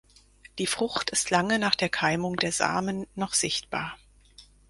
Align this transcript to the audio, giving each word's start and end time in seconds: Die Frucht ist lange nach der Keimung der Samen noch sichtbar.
Die 0.57 0.65
Frucht 0.65 1.11
ist 1.11 1.29
lange 1.29 1.59
nach 1.59 1.75
der 1.75 1.87
Keimung 1.87 2.35
der 2.37 2.51
Samen 2.51 3.05
noch 3.13 3.35
sichtbar. 3.35 3.99